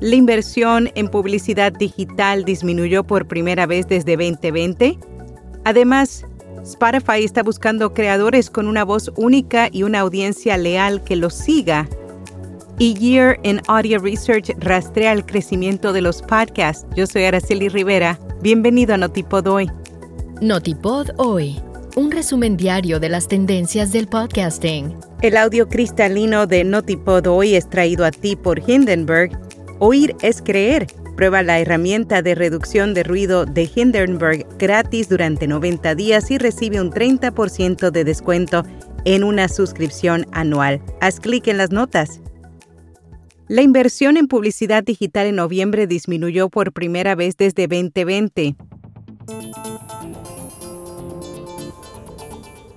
La 0.00 0.14
inversión 0.14 0.90
en 0.94 1.08
publicidad 1.08 1.72
digital 1.72 2.44
disminuyó 2.44 3.04
por 3.04 3.26
primera 3.26 3.64
vez 3.64 3.88
desde 3.88 4.16
2020. 4.16 4.98
Además, 5.64 6.26
Spotify 6.62 7.24
está 7.24 7.42
buscando 7.42 7.94
creadores 7.94 8.50
con 8.50 8.68
una 8.68 8.84
voz 8.84 9.10
única 9.16 9.68
y 9.72 9.84
una 9.84 10.00
audiencia 10.00 10.58
leal 10.58 11.02
que 11.02 11.16
los 11.16 11.32
siga. 11.32 11.88
Y 12.78 12.92
Year 12.92 13.40
in 13.42 13.62
Audio 13.68 13.98
Research 13.98 14.50
rastrea 14.58 15.12
el 15.12 15.24
crecimiento 15.24 15.94
de 15.94 16.02
los 16.02 16.20
podcasts. 16.20 16.86
Yo 16.94 17.06
soy 17.06 17.24
Araceli 17.24 17.70
Rivera. 17.70 18.18
Bienvenido 18.42 18.92
a 18.92 18.98
Notipod 18.98 19.46
Hoy. 19.46 19.70
Notipod 20.42 21.08
Hoy, 21.16 21.58
un 21.94 22.10
resumen 22.10 22.58
diario 22.58 23.00
de 23.00 23.08
las 23.08 23.28
tendencias 23.28 23.92
del 23.92 24.08
podcasting. 24.08 24.94
El 25.22 25.38
audio 25.38 25.66
cristalino 25.66 26.46
de 26.46 26.64
Notipod 26.64 27.26
Hoy 27.28 27.54
es 27.54 27.70
traído 27.70 28.04
a 28.04 28.10
ti 28.10 28.36
por 28.36 28.60
Hindenburg. 28.68 29.45
Oír 29.78 30.16
es 30.22 30.40
creer. 30.40 30.86
Prueba 31.16 31.42
la 31.42 31.58
herramienta 31.58 32.22
de 32.22 32.34
reducción 32.34 32.94
de 32.94 33.02
ruido 33.02 33.44
de 33.44 33.70
Hindenburg 33.74 34.46
gratis 34.58 35.08
durante 35.08 35.46
90 35.46 35.94
días 35.94 36.30
y 36.30 36.38
recibe 36.38 36.80
un 36.80 36.90
30% 36.90 37.90
de 37.90 38.04
descuento 38.04 38.64
en 39.04 39.22
una 39.22 39.48
suscripción 39.48 40.26
anual. 40.32 40.82
Haz 41.00 41.20
clic 41.20 41.46
en 41.48 41.58
las 41.58 41.70
notas. 41.70 42.20
La 43.48 43.62
inversión 43.62 44.16
en 44.16 44.28
publicidad 44.28 44.82
digital 44.82 45.26
en 45.26 45.36
noviembre 45.36 45.86
disminuyó 45.86 46.48
por 46.48 46.72
primera 46.72 47.14
vez 47.14 47.36
desde 47.36 47.68
2020. 47.68 48.56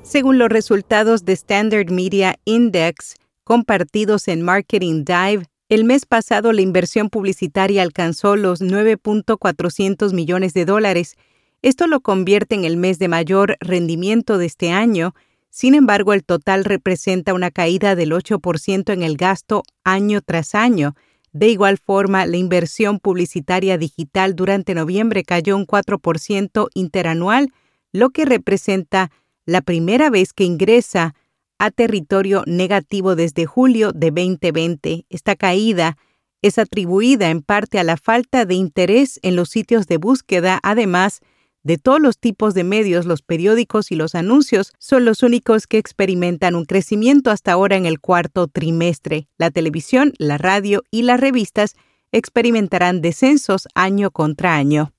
Según 0.04 0.38
los 0.38 0.50
resultados 0.50 1.24
de 1.24 1.34
Standard 1.34 1.92
Media 1.92 2.36
Index 2.46 3.16
compartidos 3.44 4.28
en 4.28 4.44
Marketing 4.44 5.04
Dive, 5.06 5.49
el 5.70 5.84
mes 5.84 6.08
pasado 6.08 6.52
la 6.52 6.62
inversión 6.62 7.10
publicitaria 7.10 7.84
alcanzó 7.84 8.36
los 8.36 8.60
9.400 8.60 10.14
millones 10.14 10.56
de 10.56 10.66
dólares. 10.66 11.16
Esto 11.62 11.86
lo 11.86 12.02
convierte 12.02 12.56
en 12.56 12.66
el 12.66 12.76
mes 12.76 12.98
de 12.98 13.08
mayor 13.08 13.56
rendimiento 13.60 14.40
de 14.40 14.48
este 14.48 14.72
año. 14.72 15.14
Sin 15.52 15.76
embargo, 15.76 16.14
el 16.14 16.24
total 16.24 16.66
representa 16.66 17.36
una 17.36 17.52
caída 17.52 17.96
del 17.96 18.12
8% 18.12 18.92
en 18.92 19.04
el 19.04 19.16
gasto 19.16 19.62
año 19.84 20.22
tras 20.22 20.56
año. 20.56 20.96
De 21.34 21.50
igual 21.50 21.78
forma, 21.78 22.26
la 22.26 22.38
inversión 22.38 23.00
publicitaria 23.00 23.78
digital 23.78 24.36
durante 24.36 24.74
noviembre 24.74 25.24
cayó 25.24 25.56
un 25.56 25.68
4% 25.68 26.70
interanual, 26.74 27.54
lo 27.92 28.10
que 28.10 28.26
representa 28.26 29.12
la 29.46 29.62
primera 29.62 30.10
vez 30.10 30.34
que 30.34 30.46
ingresa 30.46 31.14
a 31.60 31.72
territorio 31.72 32.44
negativo 32.48 33.16
desde 33.16 33.46
julio 33.46 33.92
de 33.92 34.12
2020. 34.12 35.06
Esta 35.10 35.36
caída 35.36 35.98
es 36.42 36.58
atribuida 36.58 37.30
en 37.30 37.42
parte 37.42 37.80
a 37.80 37.84
la 37.84 37.98
falta 37.98 38.46
de 38.46 38.56
interés 38.56 39.20
en 39.22 39.36
los 39.36 39.50
sitios 39.50 39.86
de 39.88 39.98
búsqueda, 39.98 40.60
además 40.64 41.22
de 41.62 41.78
todos 41.78 42.00
los 42.00 42.18
tipos 42.18 42.54
de 42.54 42.64
medios, 42.64 43.06
los 43.06 43.22
periódicos 43.22 43.92
y 43.92 43.96
los 43.96 44.16
anuncios 44.16 44.72
son 44.80 45.04
los 45.04 45.24
únicos 45.24 45.68
que 45.68 45.78
experimentan 45.78 46.56
un 46.56 46.64
crecimiento 46.64 47.32
hasta 47.32 47.52
ahora 47.52 47.76
en 47.76 47.86
el 47.86 48.00
cuarto 48.00 48.48
trimestre. 48.48 49.28
La 49.38 49.52
televisión, 49.52 50.14
la 50.18 50.38
radio 50.38 50.84
y 50.90 51.02
las 51.02 51.20
revistas 51.20 51.76
experimentarán 52.14 53.02
descensos 53.02 53.68
año 53.76 54.10
contra 54.12 54.56
año. 54.56 54.94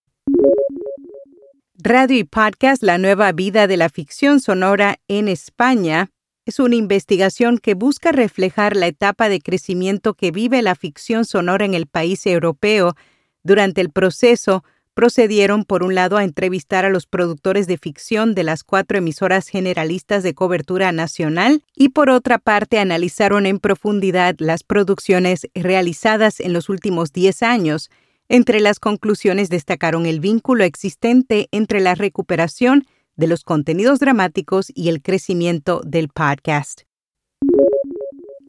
Radio 1.82 2.18
y 2.18 2.24
Podcast, 2.24 2.82
la 2.82 2.98
nueva 2.98 3.32
vida 3.32 3.66
de 3.66 3.78
la 3.78 3.88
ficción 3.88 4.40
sonora 4.40 5.00
en 5.08 5.28
España, 5.28 6.10
es 6.50 6.58
una 6.58 6.74
investigación 6.74 7.58
que 7.58 7.74
busca 7.74 8.10
reflejar 8.10 8.74
la 8.74 8.88
etapa 8.88 9.28
de 9.28 9.40
crecimiento 9.40 10.14
que 10.14 10.32
vive 10.32 10.62
la 10.62 10.74
ficción 10.74 11.24
sonora 11.24 11.64
en 11.64 11.74
el 11.74 11.86
país 11.86 12.26
europeo. 12.26 12.96
Durante 13.44 13.80
el 13.80 13.90
proceso, 13.90 14.64
procedieron 14.92 15.64
por 15.64 15.84
un 15.84 15.94
lado 15.94 16.16
a 16.16 16.24
entrevistar 16.24 16.84
a 16.84 16.90
los 16.90 17.06
productores 17.06 17.68
de 17.68 17.78
ficción 17.78 18.34
de 18.34 18.42
las 18.42 18.64
cuatro 18.64 18.98
emisoras 18.98 19.46
generalistas 19.46 20.24
de 20.24 20.34
cobertura 20.34 20.90
nacional 20.90 21.62
y 21.76 21.90
por 21.90 22.10
otra 22.10 22.38
parte 22.38 22.80
analizaron 22.80 23.46
en 23.46 23.60
profundidad 23.60 24.34
las 24.40 24.64
producciones 24.64 25.46
realizadas 25.54 26.40
en 26.40 26.52
los 26.52 26.68
últimos 26.68 27.12
10 27.12 27.44
años 27.44 27.90
entre 28.28 28.58
las 28.58 28.78
conclusiones 28.80 29.50
destacaron 29.50 30.06
el 30.06 30.18
vínculo 30.18 30.64
existente 30.64 31.48
entre 31.52 31.80
la 31.80 31.94
recuperación 31.94 32.86
de 33.20 33.26
los 33.26 33.44
contenidos 33.44 33.98
dramáticos 33.98 34.72
y 34.74 34.88
el 34.88 35.02
crecimiento 35.02 35.82
del 35.84 36.08
podcast. 36.08 36.82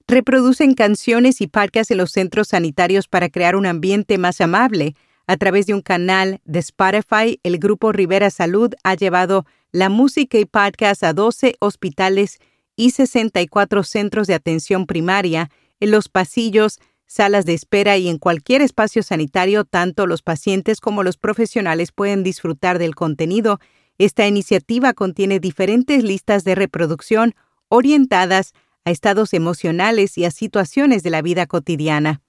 Reproducen 0.08 0.76
canciones 0.76 1.42
y 1.42 1.48
podcasts 1.48 1.92
en 1.92 1.98
los 1.98 2.12
centros 2.12 2.48
sanitarios 2.48 3.10
para 3.10 3.30
crear 3.30 3.58
un 3.58 3.66
ambiente 3.66 4.18
más 4.18 4.40
amable. 4.40 4.96
A 5.28 5.36
través 5.36 5.68
de 5.68 5.74
un 5.74 5.82
canal 5.82 6.40
de 6.46 6.60
Spotify, 6.60 7.40
el 7.44 7.60
grupo 7.60 7.92
Rivera 7.92 8.30
Salud 8.30 8.74
ha 8.84 8.96
llevado 8.96 9.46
la 9.74 9.90
música 9.90 10.40
y 10.40 10.46
podcast 10.46 11.04
a 11.04 11.12
12 11.12 11.56
hospitales 11.60 12.40
y 12.78 12.92
64 12.92 13.84
centros 13.84 14.28
de 14.28 14.36
atención 14.36 14.86
primaria 14.86 15.52
en 15.82 15.92
los 15.92 16.08
pasillos 16.08 16.80
salas 17.08 17.46
de 17.46 17.54
espera 17.54 17.98
y 17.98 18.08
en 18.08 18.18
cualquier 18.18 18.62
espacio 18.62 19.04
sanitario, 19.04 19.66
tanto 19.66 20.08
los 20.08 20.22
pacientes 20.22 20.80
como 20.80 21.04
los 21.04 21.18
profesionales 21.18 21.92
pueden 21.92 22.24
disfrutar 22.24 22.80
del 22.80 22.96
contenido. 22.96 23.60
Esta 24.02 24.26
iniciativa 24.26 24.94
contiene 24.94 25.40
diferentes 25.40 26.04
listas 26.04 26.44
de 26.44 26.56
reproducción 26.56 27.36
orientadas 27.68 28.54
a 28.84 28.90
estados 28.90 29.32
emocionales 29.32 30.18
y 30.18 30.26
a 30.26 30.32
situaciones 30.32 31.04
de 31.04 31.12
la 31.12 31.22
vida 31.22 31.46
cotidiana. 31.46 32.24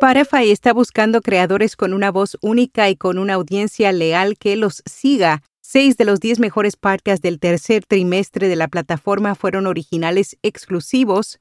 Spotify 0.00 0.50
está 0.50 0.72
buscando 0.72 1.20
creadores 1.20 1.76
con 1.76 1.92
una 1.92 2.10
voz 2.10 2.38
única 2.40 2.88
y 2.88 2.96
con 2.96 3.18
una 3.18 3.34
audiencia 3.34 3.92
leal 3.92 4.38
que 4.38 4.56
los 4.56 4.82
siga. 4.86 5.42
Seis 5.60 5.98
de 5.98 6.06
los 6.06 6.18
diez 6.18 6.38
mejores 6.38 6.76
podcasts 6.76 7.20
del 7.20 7.40
tercer 7.40 7.84
trimestre 7.84 8.48
de 8.48 8.56
la 8.56 8.68
plataforma 8.68 9.34
fueron 9.34 9.66
originales 9.66 10.38
exclusivos. 10.42 11.40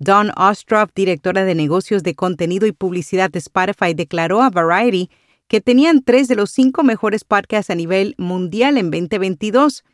Dawn 0.00 0.32
Ostroff, 0.36 0.90
directora 0.96 1.44
de 1.44 1.54
negocios 1.54 2.02
de 2.02 2.16
contenido 2.16 2.66
y 2.66 2.72
publicidad 2.72 3.30
de 3.30 3.38
Spotify, 3.38 3.94
declaró 3.94 4.42
a 4.42 4.50
Variety 4.50 5.10
que 5.48 5.60
tenían 5.60 6.02
tres 6.02 6.28
de 6.28 6.36
los 6.36 6.50
cinco 6.50 6.82
mejores 6.82 7.24
podcasts 7.24 7.70
a 7.70 7.74
nivel 7.74 8.14
mundial 8.18 8.78
en 8.78 8.90
2022, 8.90 9.84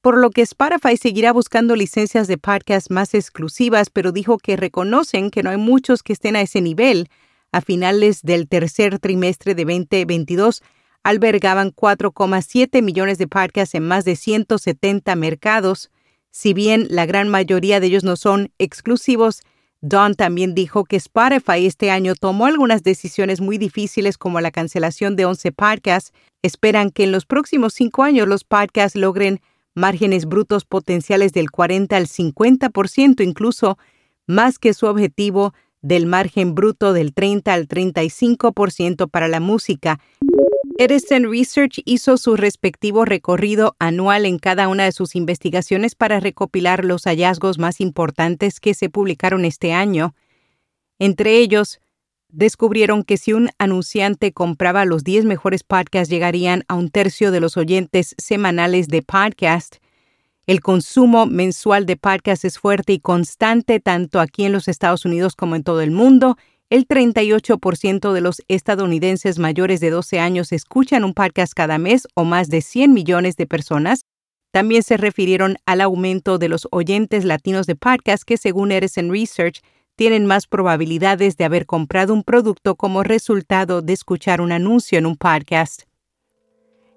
por 0.00 0.18
lo 0.18 0.30
que 0.30 0.42
Spotify 0.42 0.96
seguirá 0.96 1.32
buscando 1.32 1.76
licencias 1.76 2.26
de 2.26 2.36
podcast 2.36 2.90
más 2.90 3.14
exclusivas, 3.14 3.88
pero 3.88 4.12
dijo 4.12 4.38
que 4.38 4.56
reconocen 4.56 5.30
que 5.30 5.42
no 5.42 5.50
hay 5.50 5.56
muchos 5.56 6.02
que 6.02 6.12
estén 6.12 6.36
a 6.36 6.40
ese 6.40 6.60
nivel. 6.60 7.08
A 7.52 7.60
finales 7.60 8.22
del 8.22 8.48
tercer 8.48 8.98
trimestre 8.98 9.54
de 9.54 9.64
2022, 9.64 10.62
albergaban 11.02 11.70
4,7 11.70 12.82
millones 12.82 13.18
de 13.18 13.28
podcasts 13.28 13.74
en 13.74 13.86
más 13.86 14.04
de 14.04 14.16
170 14.16 15.14
mercados. 15.16 15.90
Si 16.30 16.54
bien 16.54 16.86
la 16.88 17.06
gran 17.06 17.28
mayoría 17.28 17.78
de 17.78 17.86
ellos 17.88 18.04
no 18.04 18.16
son 18.16 18.50
exclusivos, 18.58 19.42
Don 19.82 20.14
también 20.14 20.54
dijo 20.54 20.84
que 20.84 20.94
Spotify 20.94 21.66
este 21.66 21.90
año 21.90 22.14
tomó 22.14 22.46
algunas 22.46 22.84
decisiones 22.84 23.40
muy 23.40 23.58
difíciles 23.58 24.16
como 24.16 24.40
la 24.40 24.52
cancelación 24.52 25.16
de 25.16 25.24
11 25.24 25.50
podcasts. 25.50 26.12
Esperan 26.40 26.90
que 26.90 27.02
en 27.02 27.10
los 27.10 27.26
próximos 27.26 27.74
cinco 27.74 28.04
años 28.04 28.28
los 28.28 28.44
podcasts 28.44 28.96
logren 28.96 29.40
márgenes 29.74 30.26
brutos 30.26 30.64
potenciales 30.64 31.32
del 31.32 31.50
40 31.50 31.96
al 31.96 32.06
50%, 32.06 33.24
incluso 33.24 33.76
más 34.28 34.60
que 34.60 34.72
su 34.72 34.86
objetivo 34.86 35.52
del 35.80 36.06
margen 36.06 36.54
bruto 36.54 36.92
del 36.92 37.12
30 37.12 37.52
al 37.52 37.66
35% 37.66 39.10
para 39.10 39.26
la 39.26 39.40
música. 39.40 39.98
Edison 40.78 41.30
Research 41.30 41.80
hizo 41.84 42.16
su 42.16 42.36
respectivo 42.36 43.04
recorrido 43.04 43.76
anual 43.78 44.26
en 44.26 44.38
cada 44.38 44.68
una 44.68 44.84
de 44.84 44.92
sus 44.92 45.14
investigaciones 45.14 45.94
para 45.94 46.20
recopilar 46.20 46.84
los 46.84 47.04
hallazgos 47.04 47.58
más 47.58 47.80
importantes 47.80 48.58
que 48.58 48.74
se 48.74 48.88
publicaron 48.88 49.44
este 49.44 49.72
año. 49.72 50.14
Entre 50.98 51.36
ellos, 51.38 51.80
descubrieron 52.28 53.04
que 53.04 53.18
si 53.18 53.32
un 53.32 53.50
anunciante 53.58 54.32
compraba 54.32 54.84
los 54.84 55.04
10 55.04 55.26
mejores 55.26 55.62
podcasts 55.62 56.08
llegarían 56.08 56.64
a 56.68 56.74
un 56.74 56.90
tercio 56.90 57.30
de 57.30 57.40
los 57.40 57.56
oyentes 57.56 58.14
semanales 58.18 58.88
de 58.88 59.02
podcast. 59.02 59.76
El 60.46 60.60
consumo 60.60 61.26
mensual 61.26 61.86
de 61.86 61.96
podcasts 61.96 62.44
es 62.44 62.58
fuerte 62.58 62.94
y 62.94 63.00
constante 63.00 63.78
tanto 63.78 64.20
aquí 64.20 64.44
en 64.44 64.52
los 64.52 64.68
Estados 64.68 65.04
Unidos 65.04 65.36
como 65.36 65.54
en 65.54 65.62
todo 65.62 65.82
el 65.82 65.90
mundo 65.90 66.36
el 66.72 66.88
38% 66.88 68.14
de 68.14 68.20
los 68.22 68.40
estadounidenses 68.48 69.38
mayores 69.38 69.78
de 69.80 69.90
12 69.90 70.18
años 70.18 70.52
escuchan 70.52 71.04
un 71.04 71.12
podcast 71.12 71.52
cada 71.52 71.76
mes 71.76 72.08
o 72.14 72.24
más 72.24 72.48
de 72.48 72.62
100 72.62 72.94
millones 72.94 73.36
de 73.36 73.46
personas. 73.46 74.06
También 74.52 74.82
se 74.82 74.96
refirieron 74.96 75.58
al 75.66 75.82
aumento 75.82 76.38
de 76.38 76.48
los 76.48 76.66
oyentes 76.70 77.26
latinos 77.26 77.66
de 77.66 77.76
podcast 77.76 78.22
que 78.22 78.38
según 78.38 78.72
Edison 78.72 79.10
Research 79.10 79.60
tienen 79.96 80.24
más 80.24 80.46
probabilidades 80.46 81.36
de 81.36 81.44
haber 81.44 81.66
comprado 81.66 82.14
un 82.14 82.22
producto 82.22 82.74
como 82.74 83.02
resultado 83.02 83.82
de 83.82 83.92
escuchar 83.92 84.40
un 84.40 84.50
anuncio 84.50 84.96
en 84.96 85.04
un 85.04 85.16
podcast. 85.16 85.82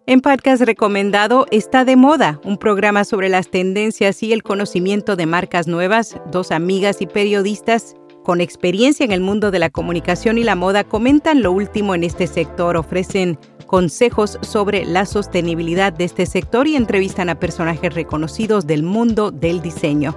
En 0.07 0.21
Podcast 0.21 0.61
Recomendado 0.61 1.47
está 1.51 1.83
de 1.83 1.97
moda, 1.97 2.39
un 2.45 2.57
programa 2.57 3.03
sobre 3.03 3.27
las 3.27 3.49
tendencias 3.49 4.23
y 4.23 4.31
el 4.31 4.41
conocimiento 4.41 5.17
de 5.17 5.25
marcas 5.25 5.67
nuevas. 5.67 6.15
Dos 6.31 6.51
amigas 6.51 7.01
y 7.01 7.07
periodistas 7.07 7.95
con 8.25 8.41
experiencia 8.41 9.05
en 9.05 9.13
el 9.13 9.21
mundo 9.21 9.51
de 9.51 9.59
la 9.59 9.69
comunicación 9.69 10.37
y 10.37 10.43
la 10.43 10.55
moda 10.55 10.83
comentan 10.83 11.43
lo 11.43 11.53
último 11.53 11.95
en 11.95 12.03
este 12.03 12.27
sector, 12.27 12.75
ofrecen 12.75 13.39
consejos 13.67 14.39
sobre 14.41 14.83
la 14.83 15.05
sostenibilidad 15.05 15.93
de 15.93 16.05
este 16.05 16.25
sector 16.25 16.67
y 16.67 16.75
entrevistan 16.75 17.29
a 17.29 17.39
personajes 17.39 17.93
reconocidos 17.93 18.67
del 18.67 18.83
mundo 18.83 19.31
del 19.31 19.61
diseño. 19.61 20.15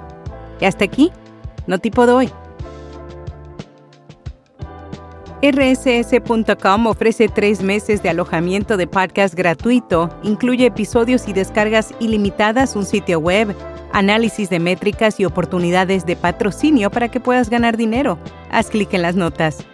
Y 0.61 0.65
hasta 0.65 0.87
aquí, 0.87 1.13
no 1.67 1.79
tipo 1.79 2.07
de 2.07 2.13
hoy. 2.13 2.31
RSS.com 5.41 6.87
ofrece 6.89 7.29
tres 7.29 7.63
meses 7.63 8.03
de 8.03 8.09
alojamiento 8.09 8.77
de 8.77 8.89
podcast 8.89 9.35
gratuito, 9.35 10.09
incluye 10.25 10.67
episodios 10.67 11.29
y 11.29 11.33
descargas 11.33 11.95
ilimitadas, 12.01 12.75
un 12.75 12.85
sitio 12.85 13.21
web, 13.21 13.55
análisis 13.93 14.51
de 14.51 14.61
métricas 14.61 15.21
y 15.21 15.25
oportunidades 15.25 16.07
de 16.07 16.17
patrocinio 16.17 16.91
para 16.91 17.09
que 17.09 17.21
puedas 17.21 17.51
ganar 17.51 17.77
dinero. 17.77 18.19
Haz 18.51 18.69
clic 18.71 18.93
en 18.95 19.03
las 19.03 19.17
notas. 19.17 19.67